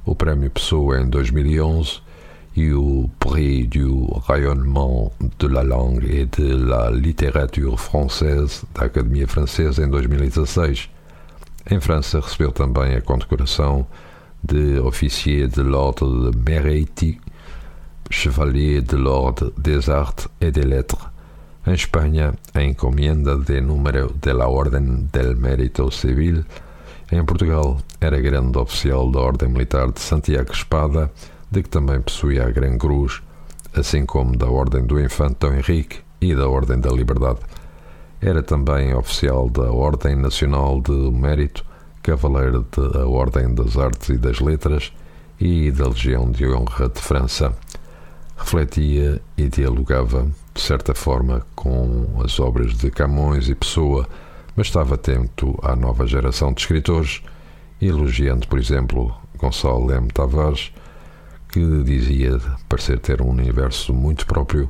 [0.05, 2.01] o Prémio Pessoa em 2011
[2.57, 9.29] e o Prix du Rayonnement de la Langue et de la Littérature Française da Academia
[9.29, 10.91] Francesa em 2016.
[11.71, 13.87] Em França recebeu também a condecoração
[14.45, 17.21] de Officier de l'Ordre de Mérite,
[18.11, 21.09] Chevalier de l'Ordre des Arts et des Lettres.
[21.67, 26.45] Em Espanha, a Encomienda de Número de la Orden del Mérito Civil.
[27.11, 31.11] Em Portugal, era grande oficial da Ordem Militar de Santiago Espada
[31.51, 33.23] de que também possuía a Gran Cruz,
[33.75, 37.41] assim como da Ordem do Infante Dom Henrique e da Ordem da Liberdade.
[38.21, 41.65] Era também oficial da Ordem Nacional de Mérito,
[42.05, 44.93] cavaleiro da Ordem das Artes e das Letras
[45.41, 47.57] e da Legião de Honra de França.
[48.37, 54.07] Refletia e dialogava, de certa forma, com as obras de Camões e Pessoa,
[54.55, 57.23] mas estava atento à nova geração de escritores,
[57.81, 60.73] elogiando, por exemplo, Gonçalo Leme Tavares,
[61.49, 62.39] que dizia
[62.69, 64.69] parecer ter um universo muito próprio,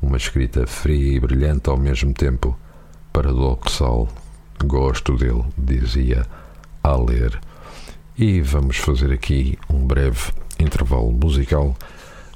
[0.00, 2.56] uma escrita fria e brilhante ao mesmo tempo,
[3.12, 4.06] paradoxal.
[4.64, 6.24] Gosto dele, dizia,
[6.86, 7.38] a ler.
[8.16, 11.76] E vamos fazer aqui um breve intervalo musical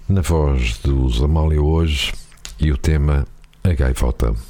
[0.09, 2.12] na voz dos Amália hoje
[2.59, 3.26] e o tema
[3.62, 4.49] A Gaivota.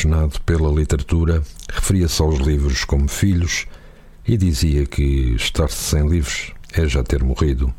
[0.00, 3.66] Apaixonado pela literatura, referia-se aos livros como filhos
[4.26, 7.70] e dizia que estar-se sem livros é já ter morrido.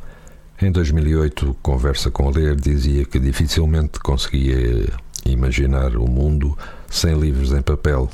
[0.61, 4.93] Em 2008, conversa com a ler, dizia que dificilmente conseguia
[5.25, 6.55] imaginar o mundo
[6.87, 8.07] sem livros em papel.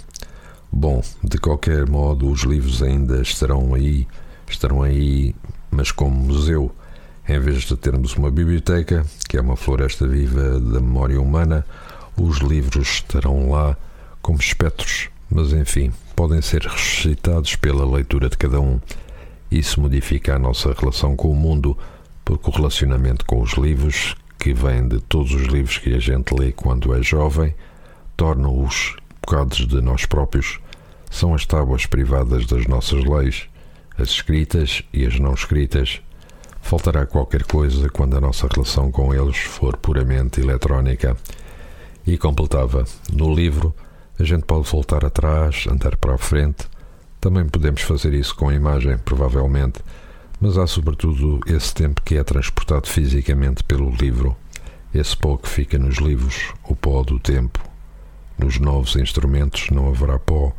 [0.72, 4.08] Bom, de qualquer modo, os livros ainda estarão aí,
[4.50, 5.36] estarão aí,
[5.70, 6.74] mas como museu.
[7.28, 11.66] Em vez de termos uma biblioteca, que é uma floresta viva da memória humana,
[12.16, 13.76] os livros estarão lá
[14.22, 18.80] como espectros, mas enfim, podem ser ressuscitados pela leitura de cada um.
[19.50, 21.78] Isso modifica a nossa relação com o mundo,
[22.26, 26.34] porque o relacionamento com os livros, que vem de todos os livros que a gente
[26.34, 27.54] lê quando é jovem,
[28.16, 30.60] torna-os bocados de nós próprios.
[31.10, 33.48] São as tábuas privadas das nossas leis,
[33.98, 36.02] as escritas e as não escritas.
[36.62, 41.16] Faltará qualquer coisa quando a nossa relação com eles for puramente eletrónica.
[42.06, 43.74] E completava: no livro,
[44.20, 46.68] a gente pode voltar atrás, andar para a frente.
[47.22, 49.80] Também podemos fazer isso com a imagem, provavelmente,
[50.40, 54.36] mas há sobretudo esse tempo que é transportado fisicamente pelo livro.
[54.94, 57.60] Esse pó que fica nos livros, o pó do tempo.
[58.38, 60.54] Nos novos instrumentos não haverá pó,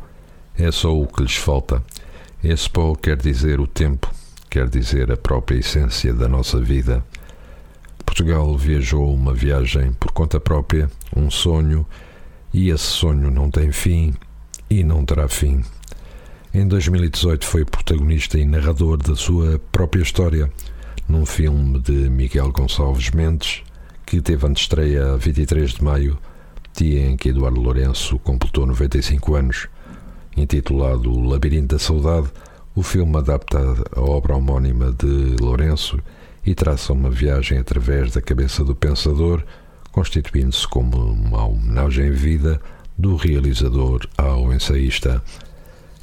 [0.57, 1.83] é só o que lhes falta.
[2.43, 4.09] Esse pó quer dizer o tempo,
[4.49, 7.03] quer dizer a própria essência da nossa vida.
[8.05, 11.85] Portugal viajou uma viagem por conta própria, um sonho,
[12.53, 14.13] e esse sonho não tem fim
[14.69, 15.63] e não terá fim.
[16.53, 20.51] Em 2018 foi protagonista e narrador da sua própria história,
[21.07, 23.63] num filme de Miguel Gonçalves Mendes,
[24.05, 26.17] que teve antestreia a 23 de maio,
[26.75, 29.67] dia em que Eduardo Lourenço completou 95 anos.
[30.35, 32.29] Intitulado O Labirinto da Saudade,
[32.73, 33.59] o filme adapta
[33.95, 35.99] a obra homónima de Lourenço
[36.45, 39.43] e traça uma viagem através da cabeça do pensador,
[39.99, 42.61] constituindo-se como uma homenagem em vida
[42.97, 45.21] do realizador ao ensaísta.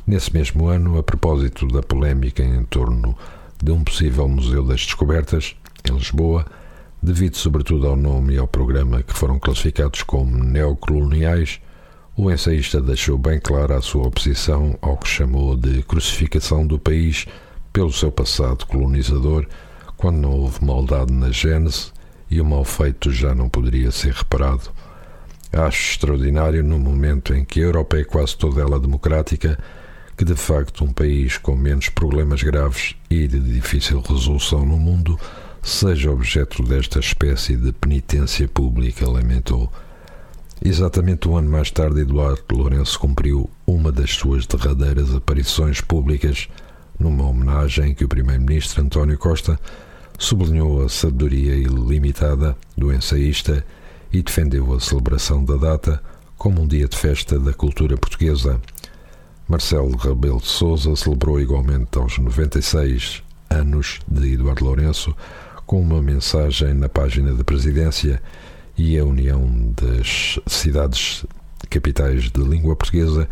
[0.06, 3.16] Nesse mesmo ano, a propósito da polémica em torno
[3.62, 5.56] de um possível Museu das Descobertas,
[5.88, 6.44] em Lisboa,
[7.02, 11.58] devido sobretudo ao nome e ao programa que foram classificados como neocoloniais,
[12.14, 17.24] o ensaísta deixou bem clara a sua oposição ao que chamou de crucificação do país
[17.72, 19.46] pelo seu passado colonizador,
[19.96, 21.95] quando não houve maldade na gênese
[22.30, 24.70] e o mal feito já não poderia ser reparado.
[25.52, 29.58] Acho extraordinário, no momento em que a Europa é quase toda ela democrática,
[30.16, 35.18] que de facto um país com menos problemas graves e de difícil resolução no mundo
[35.62, 39.70] seja objeto desta espécie de penitência pública, lamentou.
[40.64, 46.48] Exatamente um ano mais tarde, Eduardo Lourenço cumpriu uma das suas derradeiras aparições públicas
[46.98, 49.60] numa homenagem que o primeiro-ministro António Costa
[50.18, 53.64] sublinhou a sabedoria ilimitada do ensaísta
[54.12, 56.02] e defendeu a celebração da data
[56.38, 58.60] como um dia de festa da cultura portuguesa.
[59.48, 65.14] Marcelo Rebelo de Sousa celebrou igualmente aos 96 anos de Eduardo Lourenço
[65.66, 68.22] com uma mensagem na página da presidência
[68.76, 71.24] e a União das Cidades
[71.70, 73.28] Capitais de Língua Portuguesa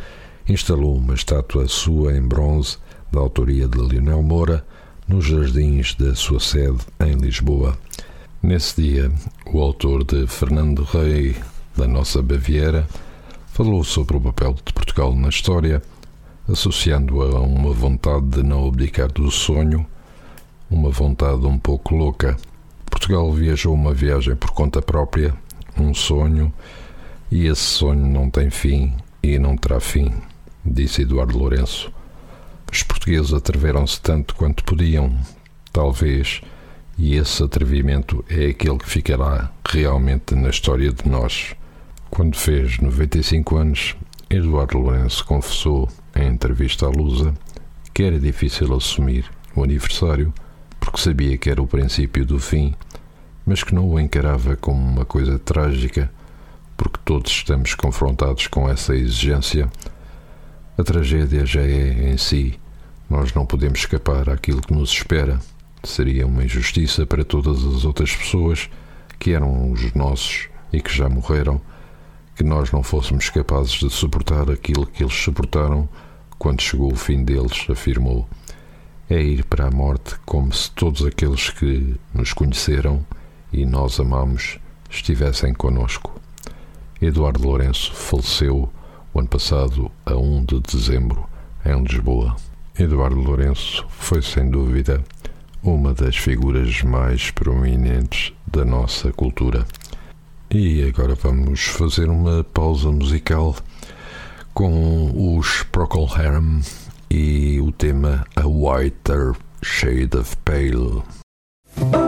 [0.48, 2.78] instalou uma estátua sua em bronze
[3.10, 4.64] da autoria de Leonel Moura
[5.06, 7.76] nos jardins da sua sede em Lisboa.
[8.42, 9.12] Nesse dia,
[9.46, 11.36] o autor de Fernando Rei,
[11.76, 12.86] da nossa Baviera,
[13.46, 15.82] falou sobre o papel de Portugal na história,
[16.48, 19.86] associando-o a uma vontade de não abdicar do sonho,
[20.70, 22.36] uma vontade um pouco louca.
[22.86, 25.34] Portugal viajou uma viagem por conta própria,
[25.78, 26.52] um sonho,
[27.30, 30.12] e esse sonho não tem fim e não terá fim,
[30.64, 31.92] disse Eduardo Lourenço.
[32.74, 35.16] Os portugueses atreveram-se tanto quanto podiam,
[35.72, 36.40] talvez
[36.98, 41.54] e esse atrevimento é aquele que ficará realmente na história de nós.
[42.10, 43.96] Quando fez 95 anos,
[44.28, 47.32] Eduardo Lourenço confessou em entrevista à Lusa
[47.94, 50.34] que era difícil assumir o aniversário
[50.80, 52.74] porque sabia que era o princípio do fim,
[53.46, 56.10] mas que não o encarava como uma coisa trágica
[56.76, 59.70] porque todos estamos confrontados com essa exigência.
[60.76, 62.58] A tragédia já é em si,
[63.08, 65.38] nós não podemos escapar àquilo que nos espera.
[65.82, 68.70] Seria uma injustiça para todas as outras pessoas
[69.18, 71.60] que eram os nossos e que já morreram,
[72.34, 75.88] que nós não fôssemos capazes de suportar aquilo que eles suportaram
[76.38, 78.28] quando chegou o fim deles, afirmou.
[79.08, 83.04] É ir para a morte como se todos aqueles que nos conheceram
[83.52, 84.58] e nós amamos
[84.90, 86.20] estivessem conosco.
[87.00, 88.70] Eduardo Lourenço faleceu
[89.12, 91.28] o ano passado, a 1 de dezembro,
[91.64, 92.36] em Lisboa.
[92.76, 95.04] Eduardo Lourenço foi, sem dúvida,
[95.62, 99.64] uma das figuras mais prominentes da nossa cultura.
[100.50, 103.54] E agora vamos fazer uma pausa musical
[104.52, 106.60] com os Procol Harum
[107.08, 112.03] e o tema A Whiter Shade of Pale.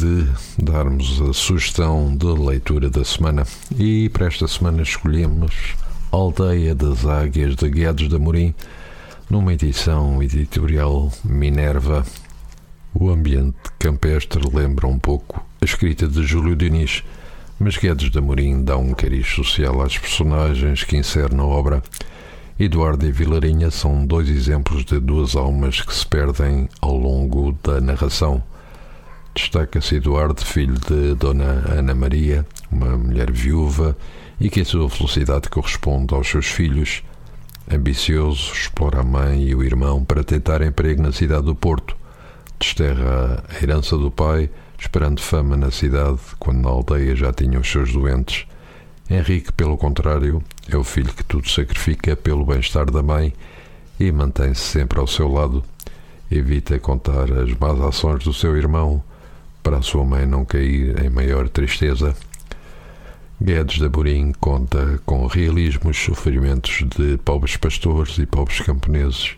[0.00, 0.26] De
[0.58, 3.46] darmos a sugestão de leitura da semana.
[3.78, 5.74] E para esta semana escolhemos
[6.10, 8.54] Aldeia das Águias de Guedes de Amorim,
[9.28, 12.02] numa edição editorial Minerva.
[12.94, 17.04] O ambiente campestre lembra um pouco a escrita de Júlio Diniz,
[17.58, 21.82] mas Guedes de Amorim dá um cariz social às personagens que insere na obra.
[22.58, 27.82] Eduardo e Vilarinha são dois exemplos de duas almas que se perdem ao longo da
[27.82, 28.42] narração.
[29.34, 33.96] Destaca-se Eduardo, filho de Dona Ana Maria, uma mulher viúva
[34.40, 37.02] e que a sua felicidade corresponde aos seus filhos.
[37.70, 41.96] Ambicioso, explora a mãe e o irmão para tentar emprego na cidade do Porto.
[42.58, 47.70] Desterra a herança do pai, esperando fama na cidade, quando na aldeia já tinha os
[47.70, 48.46] seus doentes.
[49.08, 53.32] Henrique, pelo contrário, é o filho que tudo sacrifica pelo bem-estar da mãe
[53.98, 55.62] e mantém-se sempre ao seu lado.
[56.30, 59.02] Evita contar as más ações do seu irmão,
[59.70, 62.16] para a sua mãe não cair em maior tristeza.
[63.40, 69.36] Guedes de Amorim conta com realismo os sofrimentos de pobres pastores e pobres camponeses.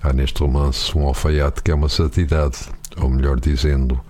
[0.00, 2.58] Há neste romance um alfaiate que é uma santidade,
[2.96, 4.00] ou melhor dizendo,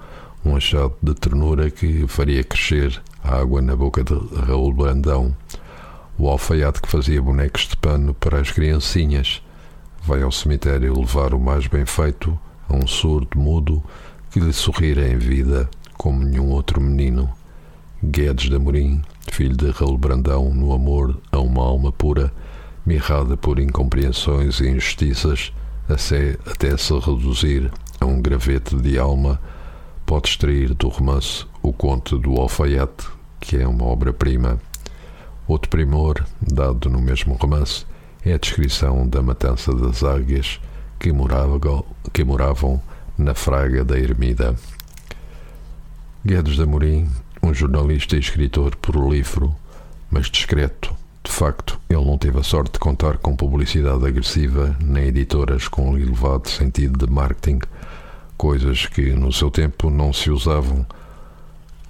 [0.45, 4.13] um achado de ternura que faria crescer a água na boca de
[4.47, 5.35] Raul Brandão.
[6.19, 9.41] O alfaiate que fazia bonecos de pano para as criancinhas
[10.05, 12.39] vai ao cemitério levar o mais bem feito
[12.69, 13.83] a um surdo mudo
[14.37, 15.67] que lhe sorrira em vida
[15.97, 17.33] como nenhum outro menino.
[18.05, 19.01] Guedes de Amorim,
[19.33, 22.31] filho de Raul Brandão, no amor a uma alma pura,
[22.85, 25.55] mirrada por incompreensões e injustiças,
[25.89, 29.41] até se reduzir a um gravete de alma,
[30.05, 33.09] pode extrair do romance O Conto do Alfaiate,
[33.41, 34.61] que é uma obra-prima.
[35.49, 37.87] Outro primor, dado no mesmo romance,
[38.23, 40.61] é a descrição da matança das águias
[40.99, 42.83] que moravam, que moravam
[43.19, 44.55] na Fraga da Ermida.
[46.25, 47.09] Guedes de Amorim,
[47.43, 49.55] um jornalista e escritor prolífero,
[50.11, 50.95] mas discreto.
[51.23, 55.97] De facto, ele não teve a sorte de contar com publicidade agressiva nem editoras com
[55.97, 57.61] elevado sentido de marketing,
[58.37, 60.87] coisas que no seu tempo não se usavam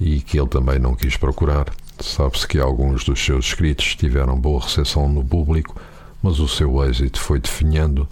[0.00, 1.66] e que ele também não quis procurar.
[2.00, 5.74] Sabe-se que alguns dos seus escritos tiveram boa recepção no público,
[6.22, 8.08] mas o seu êxito foi definhando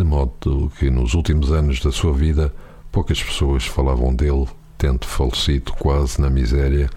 [0.00, 2.50] de modo que nos últimos anos da sua vida
[2.90, 4.48] poucas pessoas falavam dele,
[4.78, 6.88] tendo falecido quase na miséria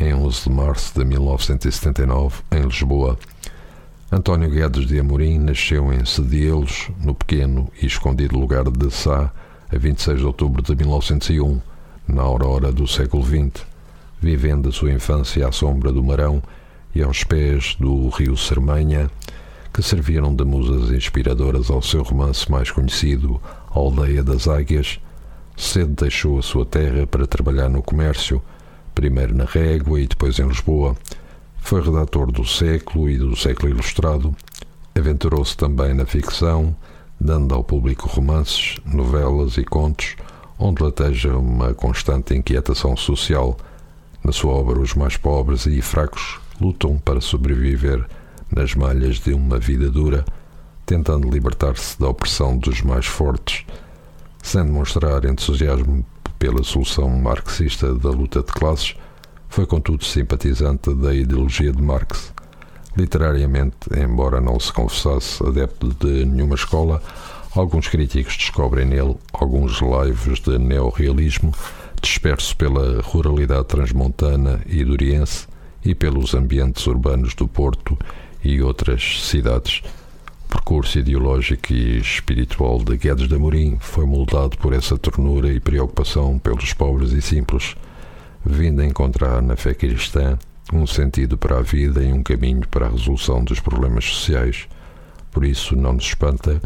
[0.00, 3.18] em 11 de março de 1979, em Lisboa.
[4.10, 9.30] António Guedes de Amorim nasceu em Sedielos, no pequeno e escondido lugar de Sá,
[9.70, 11.60] a 26 de outubro de 1901,
[12.08, 13.66] na aurora do século XX,
[14.18, 16.42] vivendo a sua infância à sombra do Marão
[16.94, 19.10] e aos pés do rio Sermanha,
[19.76, 23.38] que serviram de musas inspiradoras ao seu romance mais conhecido,
[23.70, 24.98] A Aldeia das Águias,
[25.54, 28.40] cedo deixou a sua terra para trabalhar no comércio,
[28.94, 30.96] primeiro na Régua e depois em Lisboa.
[31.58, 34.34] Foi redator do Século e do Século Ilustrado.
[34.96, 36.74] Aventurou-se também na ficção,
[37.20, 40.16] dando ao público romances, novelas e contos,
[40.58, 43.54] onde lateja uma constante inquietação social.
[44.24, 48.06] Na sua obra, os mais pobres e fracos lutam para sobreviver
[48.56, 50.24] nas malhas de uma vida dura,
[50.86, 53.66] tentando libertar-se da opressão dos mais fortes,
[54.42, 56.04] sem demonstrar entusiasmo
[56.38, 58.96] pela solução marxista da luta de classes,
[59.48, 62.32] foi contudo simpatizante da ideologia de Marx.
[62.96, 67.02] Literariamente, embora não se confessasse adepto de nenhuma escola,
[67.54, 71.52] alguns críticos descobrem nele alguns laivos de neorrealismo
[72.00, 75.46] disperso pela ruralidade transmontana e duriense
[75.84, 77.98] e pelos ambientes urbanos do Porto
[78.46, 79.82] e outras cidades.
[80.44, 85.58] O percurso ideológico e espiritual de Guedes de Amorim foi moldado por essa ternura e
[85.58, 87.74] preocupação pelos pobres e simples,
[88.44, 90.38] vindo a encontrar na fé cristã
[90.72, 94.68] um sentido para a vida e um caminho para a resolução dos problemas sociais.
[95.32, 96.60] Por isso, não nos espanta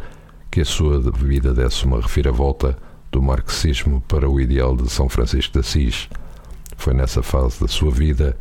[0.50, 2.76] que a sua vida desse uma reviravolta
[3.10, 6.08] do marxismo para o ideal de São Francisco de Assis.
[6.76, 8.36] Foi nessa fase da sua vida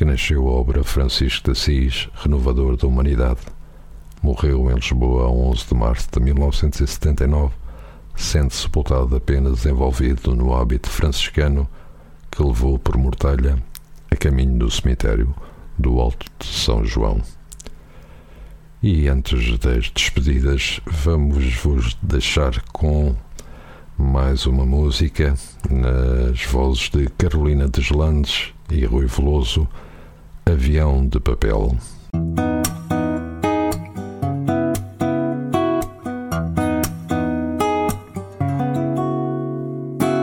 [0.00, 3.40] que nasceu a obra Francisco de Assis, Renovador da Humanidade.
[4.22, 7.52] Morreu em Lisboa a 11 de março de 1979,
[8.16, 11.68] sendo sepultado apenas envolvido no hábito franciscano
[12.30, 13.62] que levou por mortalha
[14.10, 15.34] a caminho do cemitério
[15.78, 17.20] do Alto de São João.
[18.82, 23.14] E antes das despedidas, vamos vos deixar com
[23.98, 25.34] mais uma música
[25.68, 29.68] nas vozes de Carolina Deslandes e Rui Veloso
[30.46, 31.76] Avião de papel.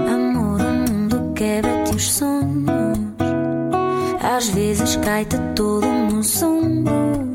[0.07, 2.97] Amor, o mundo quebra-te os sonhos.
[4.21, 7.26] Às vezes cai-te todo no sombro.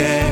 [0.00, 0.29] okay.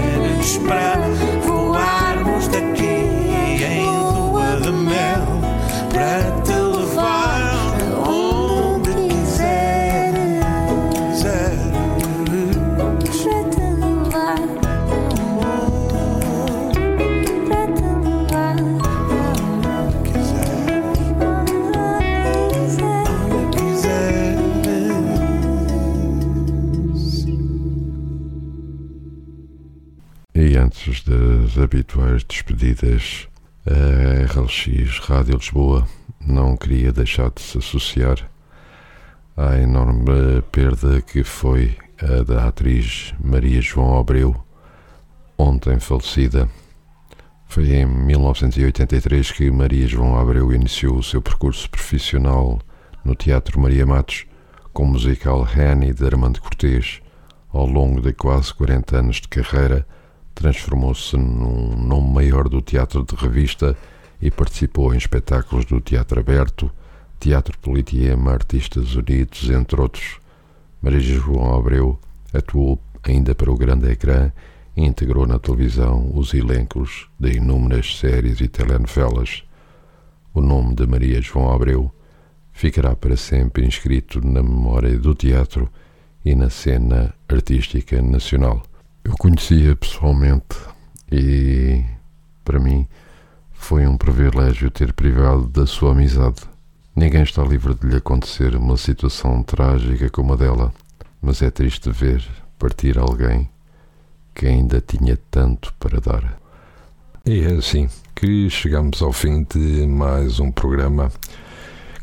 [31.68, 33.28] Habituais despedidas,
[33.66, 35.86] a RLX Rádio Lisboa
[36.26, 38.16] não queria deixar de se associar
[39.36, 44.34] à enorme perda que foi a da atriz Maria João Abreu,
[45.36, 46.48] ontem falecida.
[47.46, 52.58] Foi em 1983 que Maria João Abreu iniciou o seu percurso profissional
[53.04, 54.24] no Teatro Maria Matos
[54.72, 57.02] com o musical Rani de Armando Cortês.
[57.52, 59.86] Ao longo de quase 40 anos de carreira,
[60.38, 63.76] transformou-se num nome maior do teatro de revista
[64.22, 66.70] e participou em espetáculos do Teatro Aberto,
[67.18, 70.20] Teatro Politeama, Artistas Unidos, entre outros.
[70.80, 71.98] Maria João Abreu
[72.32, 74.30] atuou ainda para o grande ecrã
[74.76, 79.42] e integrou na televisão os elencos de inúmeras séries e telenovelas.
[80.32, 81.90] O nome de Maria João Abreu
[82.52, 85.68] ficará para sempre inscrito na memória do teatro
[86.24, 88.62] e na cena artística nacional.
[89.08, 90.54] Eu conhecia pessoalmente
[91.10, 91.82] e,
[92.44, 92.86] para mim,
[93.54, 96.42] foi um privilégio ter privado da sua amizade.
[96.94, 100.74] Ninguém está livre de lhe acontecer uma situação trágica como a dela,
[101.22, 102.22] mas é triste ver
[102.58, 103.48] partir alguém
[104.34, 106.38] que ainda tinha tanto para dar.
[107.24, 111.10] E é assim que chegamos ao fim de mais um programa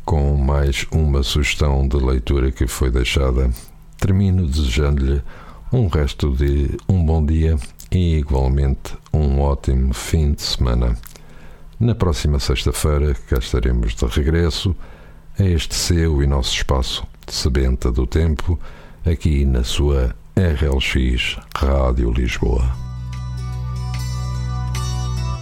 [0.03, 3.51] com mais uma sugestão de leitura que foi deixada.
[3.99, 5.21] Termino desejando-lhe
[5.71, 7.57] um resto de um bom dia
[7.91, 10.97] e igualmente um ótimo fim de semana.
[11.79, 14.75] Na próxima sexta-feira cá estaremos de regresso
[15.37, 18.59] a este seu e nosso espaço Sebenta do Tempo,
[19.05, 22.63] aqui na sua RLX Rádio Lisboa.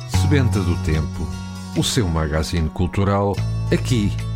[0.09, 1.28] Sebenta do Tempo,
[1.78, 3.36] o seu magazine cultural,
[3.71, 4.11] aqui